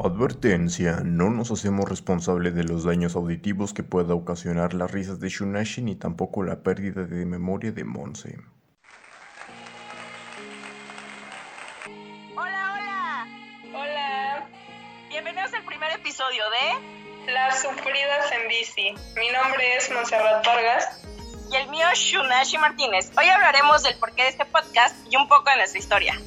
[0.00, 5.28] Advertencia, no nos hacemos responsables de los daños auditivos que pueda ocasionar las risas de
[5.28, 8.38] Shunashi ni tampoco la pérdida de memoria de Monse.
[12.36, 13.26] Hola, hola.
[13.74, 14.48] Hola,
[15.08, 16.44] Bienvenidos al primer episodio
[17.26, 18.94] de las sufridas en bici.
[19.16, 21.02] Mi nombre es Monserrat Vargas.
[21.50, 23.10] y el mío Shunashi Martínez.
[23.18, 26.20] Hoy hablaremos del porqué de este podcast y un poco de nuestra historia.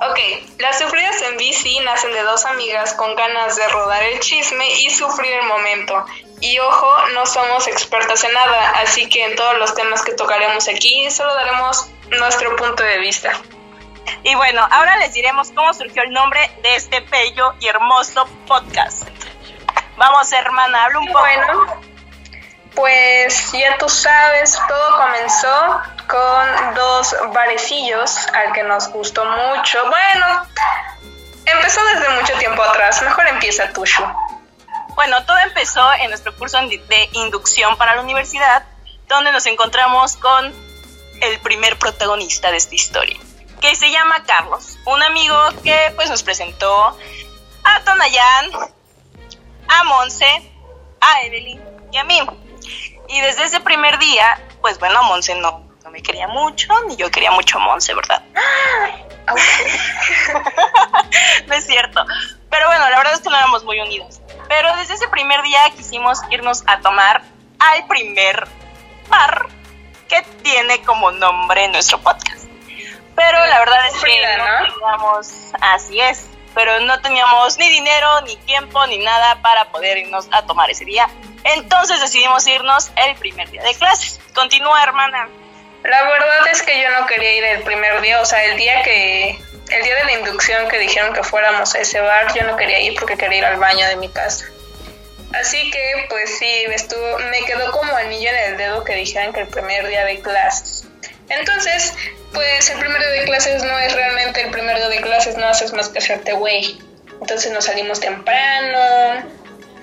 [0.00, 0.18] Ok,
[0.58, 4.90] las sufridas en bici nacen de dos amigas con ganas de rodar el chisme y
[4.90, 6.04] sufrir el momento.
[6.40, 10.68] Y ojo, no somos expertas en nada, así que en todos los temas que tocaremos
[10.68, 13.40] aquí solo daremos nuestro punto de vista.
[14.24, 19.08] Y bueno, ahora les diremos cómo surgió el nombre de este bello y hermoso podcast.
[19.96, 21.20] Vamos, hermana, habla un poco.
[21.20, 21.93] Bueno,
[22.74, 29.78] pues ya tú sabes, todo comenzó con dos barecillos al que nos gustó mucho.
[29.88, 30.46] Bueno,
[31.46, 33.02] empezó desde mucho tiempo atrás.
[33.02, 33.84] Mejor empieza tú.
[34.94, 38.64] Bueno, todo empezó en nuestro curso de inducción para la universidad,
[39.08, 40.52] donde nos encontramos con
[41.20, 43.18] el primer protagonista de esta historia,
[43.60, 46.96] que se llama Carlos, un amigo que pues nos presentó
[47.64, 48.50] a Tonayan,
[49.68, 50.52] a Monse,
[51.00, 52.20] a Evelyn y a mí.
[53.08, 57.10] Y desde ese primer día, pues bueno, Monse no, no me quería mucho, ni yo
[57.10, 58.22] quería mucho a Monse, ¿verdad?
[61.46, 62.04] no es cierto.
[62.50, 64.20] Pero bueno, la verdad es que no éramos muy unidos.
[64.48, 67.22] Pero desde ese primer día quisimos irnos a tomar
[67.58, 68.46] al primer
[69.08, 69.46] bar
[70.08, 72.44] que tiene como nombre nuestro podcast.
[73.16, 74.72] Pero la verdad es que ¿no?
[74.72, 80.26] teníamos, así es, pero no teníamos ni dinero, ni tiempo, ni nada para poder irnos
[80.30, 81.08] a tomar ese día.
[81.44, 84.20] Entonces decidimos irnos el primer día de clases.
[84.34, 85.28] Continúa, hermana.
[85.84, 88.82] La verdad es que yo no quería ir el primer día, o sea, el día
[88.82, 89.38] que,
[89.70, 92.80] el día de la inducción que dijeron que fuéramos a ese bar, yo no quería
[92.80, 94.46] ir porque quería ir al baño de mi casa.
[95.34, 99.40] Así que, pues sí, estuvo, me quedó como anillo en el dedo que dijeran que
[99.40, 100.86] el primer día de clases.
[101.28, 101.92] Entonces,
[102.32, 105.46] pues el primer día de clases no es realmente el primer día de clases, no
[105.46, 106.78] haces más que hacerte güey.
[107.20, 109.22] Entonces nos salimos temprano,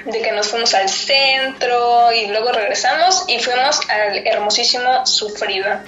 [0.06, 5.84] de que nos fuimos al centro y luego regresamos y fuimos al hermosísimo Sufrida.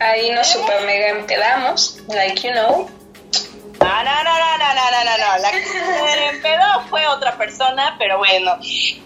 [0.00, 2.90] Ahí nos super mega empedamos, like you know.
[3.80, 7.96] No, no, no, no, no, no, no, no, La que se empedó fue otra persona,
[7.98, 8.56] pero bueno.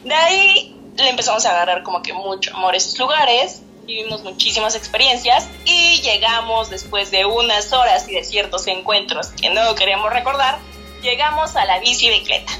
[0.04, 5.48] De ahí le empezamos a agarrar como que mucho amor a lugares vivimos muchísimas experiencias
[5.64, 10.58] y llegamos después de unas horas y de ciertos encuentros que no queremos recordar,
[11.00, 12.52] llegamos a la bicicleta.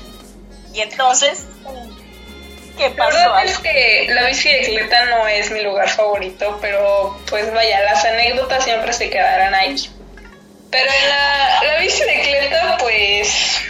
[0.72, 1.46] Y entonces
[2.78, 3.48] ¿qué La pasó verdad ahí?
[3.48, 8.92] es que la bicicleta no es mi lugar favorito, pero pues vaya, las anécdotas siempre
[8.92, 9.76] se quedarán ahí.
[10.70, 13.60] Pero en la, la bicicleta, pues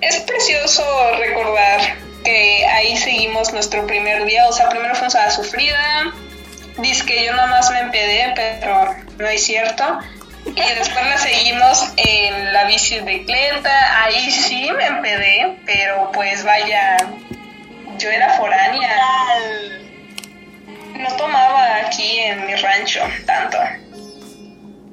[0.00, 0.84] es precioso
[1.18, 1.80] recordar
[2.24, 4.46] que ahí seguimos nuestro primer día.
[4.48, 6.12] O sea, primero fuimos a la sufrida.
[6.78, 9.98] Dice que yo nomás me empedé, pero no es cierto.
[10.46, 14.04] Y después la seguimos en la bicicleta.
[14.04, 16.96] Ahí sí me empedé, pero pues vaya,
[17.98, 18.90] yo era foránea.
[20.96, 23.58] No tomaba aquí en mi rancho tanto.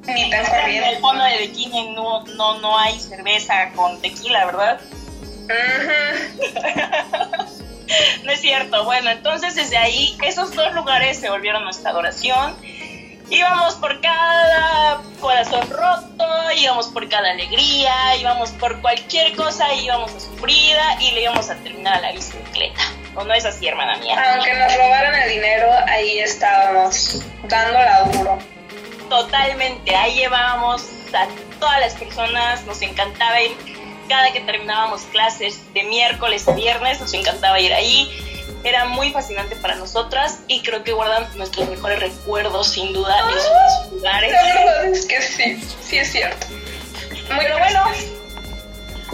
[0.07, 0.99] Ni tan En el corriente.
[0.99, 4.79] fondo de bikini no, no, no hay cerveza con tequila, ¿verdad?
[8.23, 8.85] No es cierto.
[8.85, 12.55] Bueno, entonces desde ahí esos dos lugares se volvieron nuestra adoración.
[13.31, 16.27] Íbamos por cada corazón roto,
[16.57, 21.55] íbamos por cada alegría, íbamos por cualquier cosa, íbamos a sufrida y le íbamos a
[21.55, 22.81] terminar a la bicicleta.
[23.15, 24.21] ¿O no es así, hermana mía?
[24.33, 28.37] Aunque nos robaran el dinero, ahí estábamos, dándola duro.
[29.07, 31.25] Totalmente, ahí llevábamos a
[31.57, 33.55] todas las personas, nos encantaba ir
[34.09, 38.11] cada que terminábamos clases de miércoles a viernes, nos encantaba ir ahí,
[38.63, 43.37] era muy fascinante para nosotras y creo que guardan nuestros mejores recuerdos sin duda en
[43.37, 44.31] esos lugares.
[44.31, 46.47] La verdad es que sí, sí es cierto.
[47.33, 47.83] Muy Pero bueno,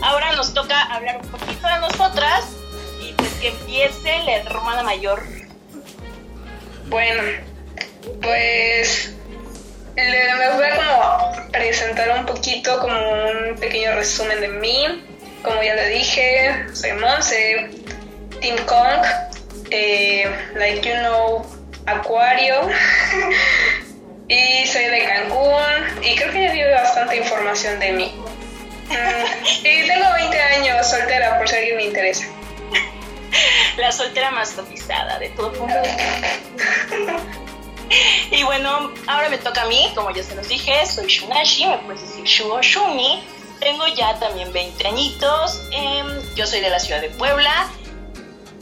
[0.02, 2.46] ahora nos toca hablar un poquito de nosotras
[3.02, 5.24] y pues que empiece la hermana mayor.
[6.90, 7.22] Bueno,
[8.22, 9.14] pues
[9.96, 15.04] le- me voy a como presentar un poquito como un pequeño resumen de mí.
[15.44, 17.70] Como ya le dije, soy Monse,
[18.42, 19.06] Team Kong,
[19.72, 20.26] eh,
[20.56, 21.46] like you know,
[21.86, 22.70] Acuario.
[24.28, 28.12] y soy de Cancún y creo que ya dio bastante información de mí.
[28.90, 32.26] Mm, y tengo 20 años, soltera, por si alguien me interesa.
[33.78, 37.18] La soltera más cotizada de todo de
[38.38, 41.78] Y bueno, ahora me toca a mí, como ya se los dije, soy Shunashi, me
[41.80, 43.24] puedes decir Shu o Shuni.
[43.60, 45.70] Tengo ya también 20 añitos.
[45.72, 47.70] Em, yo soy de la ciudad de Puebla.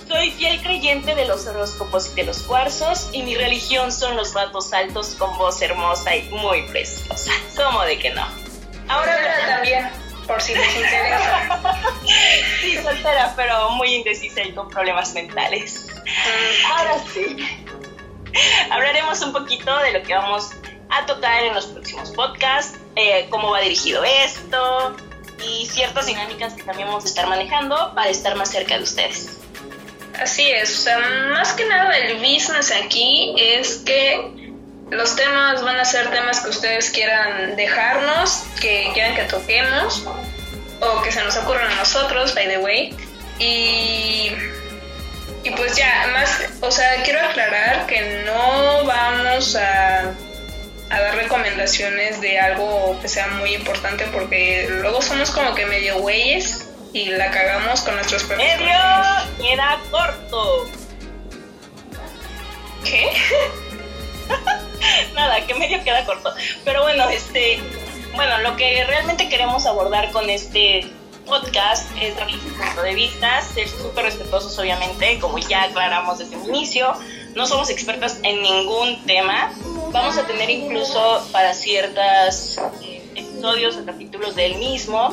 [0.08, 4.34] Soy fiel creyente de los horóscopos y de los cuarzos y mi religión son los
[4.34, 7.32] vatos altos con voz hermosa y muy preciosa.
[7.56, 8.28] ¿Cómo de que no?
[8.88, 9.18] Ahora
[9.48, 9.90] también,
[10.28, 11.82] por si les interesa.
[12.62, 15.88] sí, soltera, pero muy indecisa y con problemas mentales.
[16.06, 17.38] Mm, Ahora sí.
[18.70, 20.52] Hablaremos un poquito de lo que vamos
[20.90, 24.96] a tocar en los próximos podcasts, eh, cómo va dirigido esto
[25.44, 29.40] y ciertas dinámicas que también vamos a estar manejando para estar más cerca de ustedes.
[30.20, 31.00] Así es, o sea,
[31.32, 34.20] más que nada el business aquí es que
[34.90, 40.06] los temas van a ser temas que ustedes quieran dejarnos, que quieran que toquemos
[40.80, 42.96] o que se nos ocurran a nosotros, by the way.
[43.40, 44.32] Y,
[45.44, 50.14] y pues ya, más, o sea, quiero aclarar que no vamos a
[50.90, 56.00] a dar recomendaciones de algo que sea muy importante porque luego somos como que medio
[56.00, 56.65] güeyes
[56.96, 58.46] y la cagamos con nuestros perros.
[58.46, 58.74] Medio
[59.38, 60.66] queda corto.
[62.86, 63.12] ¿Qué?
[65.14, 66.34] Nada, que medio queda corto.
[66.64, 67.62] Pero bueno, este,
[68.16, 70.88] bueno, lo que realmente queremos abordar con este
[71.26, 76.36] podcast es darles un punto de vista, ser súper respetuosos obviamente, como ya aclaramos desde
[76.36, 76.94] el inicio,
[77.36, 79.52] no somos expertos en ningún tema,
[79.92, 85.12] vamos a tener incluso para ciertos eh, episodios o capítulos del mismo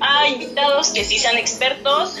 [0.00, 2.16] a invitados que sí sean expertos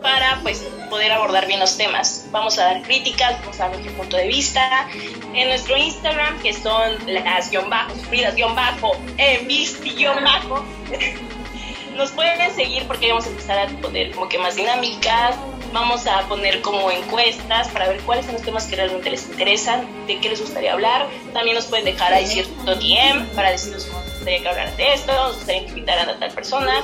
[0.00, 2.26] para pues poder abordar bien los temas.
[2.30, 4.88] Vamos a dar críticas, vamos a dar nuestro punto de vista.
[5.34, 10.64] En nuestro Instagram, que son las guion bajo, sufridas guion bajo, en guion bajo,
[11.96, 15.36] nos pueden seguir porque vamos a empezar a poner como que más dinámicas,
[15.72, 19.86] vamos a poner como encuestas para ver cuáles son los temas que realmente les interesan,
[20.06, 21.08] de qué les gustaría hablar.
[21.32, 24.92] También nos pueden dejar ahí cierto DM para decirnos cómo les gustaría que hablar de
[24.92, 26.82] esto, nos gustaría invitar a tal persona.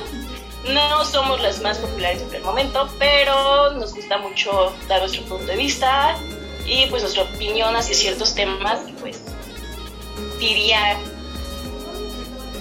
[0.71, 5.45] No somos las más populares en el momento, pero nos gusta mucho dar nuestro punto
[5.45, 6.15] de vista
[6.65, 9.21] y pues nuestra opinión hacia ciertos temas y pues
[10.39, 10.97] diría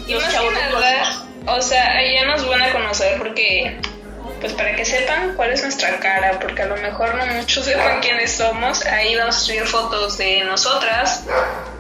[0.09, 0.55] los chavos
[1.49, 3.81] o sea, ya nos van a conocer porque,
[4.41, 8.01] pues para que sepan cuál es nuestra cara, porque a lo mejor no muchos sepan
[8.01, 11.25] quiénes somos, ahí vamos a subir fotos de nosotras,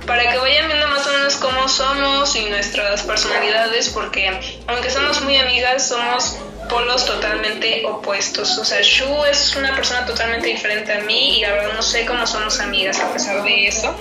[0.06, 5.20] para que vayan viendo más o menos cómo somos y nuestras personalidades, porque aunque somos
[5.22, 6.38] muy amigas, somos
[6.68, 8.56] polos totalmente opuestos.
[8.58, 12.06] O sea, Shu es una persona totalmente diferente a mí y la verdad no sé
[12.06, 13.94] cómo somos amigas a pesar de eso.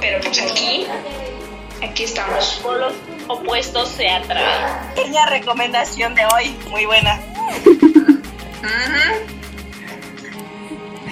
[0.00, 0.86] Pero pues aquí,
[1.82, 2.60] aquí estamos.
[2.62, 2.94] Polos
[3.28, 4.94] opuestos se atraen.
[4.94, 7.20] Pequeña recomendación de hoy, muy buena.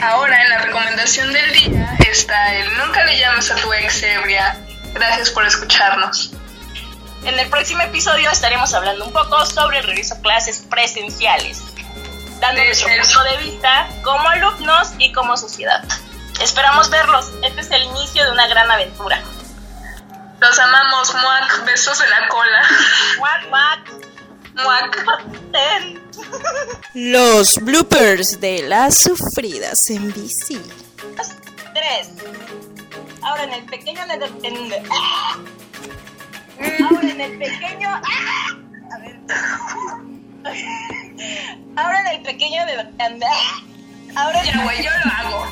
[0.03, 4.59] Ahora en la recomendación del día está el nunca le llames a tu ex ebria.
[4.95, 6.33] Gracias por escucharnos.
[7.25, 11.61] En el próximo episodio estaremos hablando un poco sobre el regreso a clases presenciales,
[12.41, 15.85] dando nuestro punto de vista como alumnos y como sociedad.
[16.41, 17.31] Esperamos verlos.
[17.43, 19.21] Este es el inicio de una gran aventura.
[20.41, 22.63] Los amamos, muac, besos en la cola.
[23.19, 24.10] Muac, muac.
[26.95, 30.61] Los bloopers de las sufridas en bici.
[31.75, 32.11] Tres.
[33.23, 34.03] Ahora en el pequeño.
[34.43, 35.39] En el, ¡ah!
[36.91, 37.89] Ahora en el pequeño.
[37.89, 38.59] ¡ah!
[38.93, 39.19] A ver.
[41.77, 43.25] Ahora en el pequeño de.
[43.25, 43.63] ¡ah!
[44.17, 45.47] Ahora ya, güey, yo lo hago.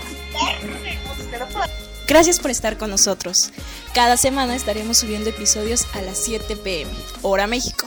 [2.07, 3.53] Gracias por estar con nosotros.
[3.95, 6.91] Cada semana estaremos subiendo episodios a las 7 pm,
[7.23, 7.87] hora México.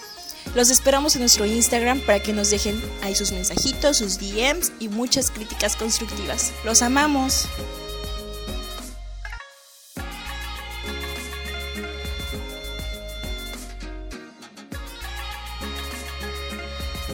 [0.55, 4.89] Los esperamos en nuestro Instagram para que nos dejen ahí sus mensajitos, sus DMs y
[4.89, 6.51] muchas críticas constructivas.
[6.65, 7.47] Los amamos.